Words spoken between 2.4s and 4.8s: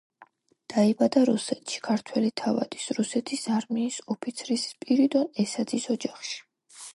თავადის, რუსეთის არმიის ოფიცრის